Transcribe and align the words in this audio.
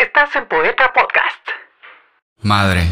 Estás 0.00 0.34
en 0.34 0.46
Poeta 0.46 0.90
Podcast. 0.94 1.46
Madre. 2.40 2.84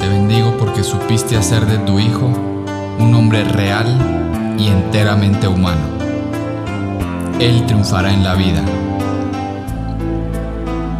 Te 0.00 0.08
bendigo 0.08 0.56
porque 0.58 0.82
supiste 0.82 1.36
hacer 1.36 1.64
de 1.66 1.78
tu 1.86 2.00
hijo 2.00 2.26
un 2.26 3.14
hombre 3.14 3.44
real 3.44 3.86
y 4.58 4.66
enteramente 4.66 5.46
humano. 5.46 5.86
Él 7.38 7.64
triunfará 7.66 8.12
en 8.12 8.24
la 8.24 8.34
vida. 8.34 8.64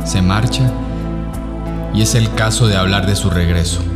Se 0.05 0.23
marcha 0.23 0.71
y 1.93 2.03
es 2.03 2.15
el 2.15 2.33
caso 2.37 2.69
de 2.69 2.77
hablar 2.77 3.07
de 3.07 3.17
su 3.17 3.31
regreso. 3.31 3.90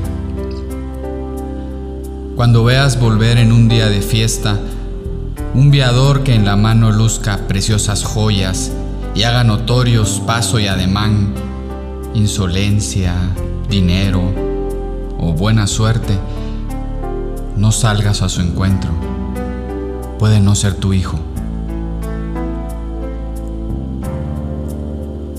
Cuando 2.44 2.62
veas 2.62 3.00
volver 3.00 3.38
en 3.38 3.52
un 3.52 3.70
día 3.70 3.88
de 3.88 4.02
fiesta 4.02 4.58
un 5.54 5.70
viador 5.70 6.24
que 6.24 6.34
en 6.34 6.44
la 6.44 6.56
mano 6.56 6.92
luzca 6.92 7.38
preciosas 7.48 8.04
joyas 8.04 8.70
y 9.14 9.22
haga 9.22 9.44
notorios 9.44 10.20
paso 10.26 10.58
y 10.58 10.66
ademán, 10.66 11.32
insolencia, 12.12 13.14
dinero 13.70 14.30
o 15.18 15.32
buena 15.32 15.66
suerte, 15.66 16.18
no 17.56 17.72
salgas 17.72 18.20
a 18.20 18.28
su 18.28 18.42
encuentro. 18.42 18.90
Puede 20.18 20.38
no 20.38 20.54
ser 20.54 20.74
tu 20.74 20.92
hijo. 20.92 21.18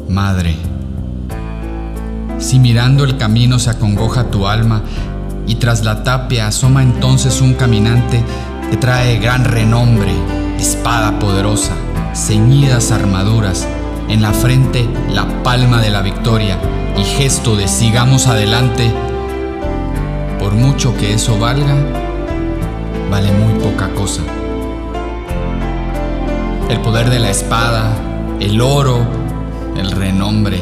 Madre, 0.09 0.56
si 2.40 2.58
mirando 2.58 3.03
el 3.03 3.17
camino 3.17 3.59
se 3.59 3.70
acongoja 3.70 4.31
tu 4.31 4.48
alma 4.48 4.81
y 5.48 5.55
tras 5.55 5.84
la 5.84 6.04
tapia 6.04 6.48
asoma 6.48 6.84
entonces 6.84 7.41
un 7.41 7.53
caminante 7.53 8.23
que 8.70 8.78
trae 8.78 9.20
gran 9.20 9.45
renombre, 9.45 10.11
espada 10.59 11.20
poderosa, 11.20 11.73
ceñidas 12.14 12.92
armaduras, 12.92 13.67
en 14.09 14.22
la 14.22 14.33
frente 14.33 14.88
la 15.11 15.44
palma 15.44 15.81
de 15.81 15.89
la 15.89 16.02
victoria 16.02 16.58
y 16.97 17.03
gesto 17.03 17.55
de 17.55 17.67
sigamos 17.67 18.28
adelante, 18.28 18.92
por 20.39 20.53
mucho 20.53 20.95
que 20.95 21.14
eso 21.14 21.38
valga, 21.38 21.75
vale 23.09 23.31
muy 23.31 23.59
poca 23.59 23.89
cosa. 23.94 24.22
El 26.70 26.80
poder 26.81 27.09
de 27.09 27.20
la 27.20 27.30
espada, 27.30 27.95
el 28.39 28.59
oro, 28.61 29.05
el 29.77 29.92
renombre, 29.92 30.59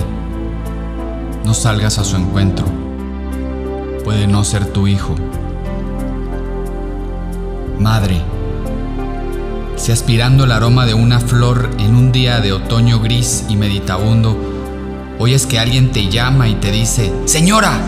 no 1.46 1.54
salgas 1.54 1.98
a 1.98 2.04
su 2.04 2.18
encuentro. 2.18 2.83
Puede 4.04 4.28
no 4.28 4.44
ser 4.44 4.66
tu 4.66 4.88
hijo. 4.88 5.16
Madre, 7.80 8.22
si 9.78 9.92
aspirando 9.92 10.44
el 10.44 10.52
aroma 10.52 10.86
de 10.86 10.94
una 10.94 11.20
flor 11.20 11.70
en 11.80 11.96
un 11.96 12.12
día 12.12 12.40
de 12.40 12.54
otoño 12.54 13.00
gris 13.00 13.46
y 13.50 13.56
meditabundo, 13.56 14.38
oyes 15.20 15.46
que 15.46 15.60
alguien 15.60 15.92
te 15.92 16.10
llama 16.10 16.48
y 16.48 16.56
te 16.56 16.72
dice, 16.72 17.14
Señora, 17.26 17.80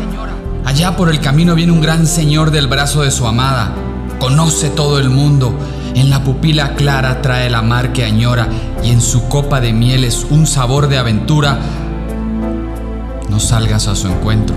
allá 0.66 0.96
por 0.96 1.10
el 1.10 1.20
camino 1.20 1.56
viene 1.56 1.72
un 1.72 1.82
gran 1.82 2.08
señor 2.08 2.52
del 2.52 2.68
brazo 2.68 3.04
de 3.04 3.12
su 3.12 3.28
amada, 3.28 3.74
conoce 4.20 4.70
todo 4.70 5.00
el 5.00 5.10
mundo, 5.10 5.58
en 5.96 6.10
la 6.10 6.24
pupila 6.24 6.76
clara 6.76 7.22
trae 7.22 7.50
la 7.50 7.62
mar 7.62 7.94
que 7.94 8.04
añora 8.04 8.48
y 8.84 8.92
en 8.92 9.02
su 9.02 9.28
copa 9.30 9.62
de 9.62 9.72
miel 9.72 10.04
es 10.04 10.28
un 10.30 10.48
sabor 10.48 10.88
de 10.88 10.98
aventura, 10.98 11.60
no 13.30 13.40
salgas 13.40 13.88
a 13.88 13.96
su 13.96 14.08
encuentro, 14.08 14.56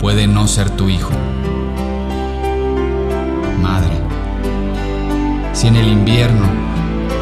puede 0.00 0.26
no 0.26 0.48
ser 0.48 0.70
tu 0.70 0.88
hijo. 0.88 1.10
Madre, 3.60 3.92
si 5.52 5.66
en 5.66 5.76
el 5.76 5.88
invierno, 5.88 6.46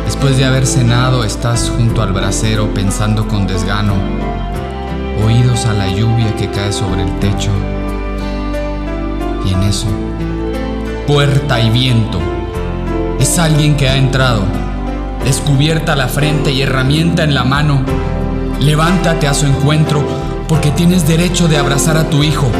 después 0.05 0.37
de 0.37 0.45
haber 0.45 0.65
cenado, 0.65 1.25
estás 1.25 1.73
junto 1.77 2.03
al 2.03 2.13
brasero 2.13 2.73
pensando 2.73 3.27
con 3.27 3.49
desgano, 3.49 3.95
oídos 5.27 5.67
a 5.67 5.73
la 5.73 5.89
lluvia 5.89 6.37
que 6.37 6.51
cae 6.51 6.73
sobre 6.73 7.03
el 7.03 7.19
techo, 7.19 7.51
y 9.45 9.55
en 9.55 9.63
eso, 9.65 9.89
puerta 11.09 11.61
y 11.61 11.71
viento, 11.71 12.21
es 13.19 13.41
alguien 13.41 13.77
que 13.77 13.89
ha 13.89 13.97
entrado, 13.97 14.45
descubierta 15.25 15.97
la 15.97 16.07
frente 16.07 16.53
y 16.53 16.63
herramienta 16.63 17.25
en 17.25 17.35
la 17.35 17.43
mano, 17.43 17.81
levántate 18.61 19.27
a 19.27 19.35
su 19.35 19.47
encuentro, 19.47 20.05
porque 20.49 20.71
tienes 20.71 21.07
derecho 21.07 21.47
de 21.47 21.59
abrazar 21.59 21.97
a 21.97 22.09
tu 22.09 22.25
hijo, 22.25 22.51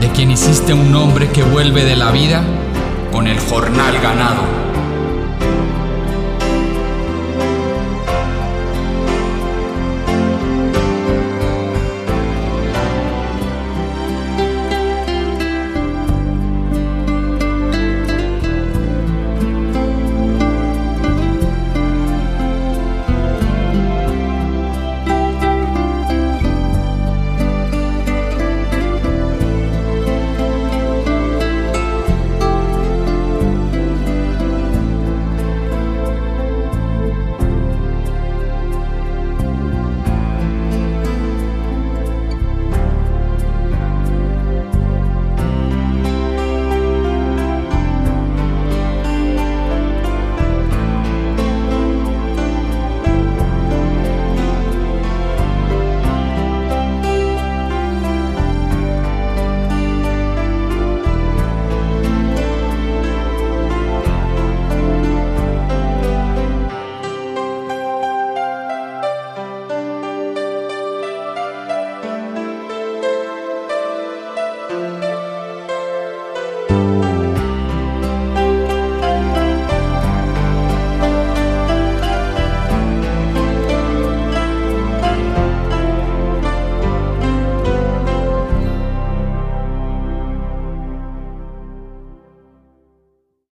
de 0.00 0.08
quien 0.08 0.30
hiciste 0.30 0.72
un 0.72 0.94
hombre 0.94 1.28
que 1.28 1.42
vuelve 1.42 1.84
de 1.84 1.94
la 1.94 2.10
vida 2.10 2.42
con 3.12 3.26
el 3.26 3.38
jornal 3.38 3.94
ganado. 4.02 4.65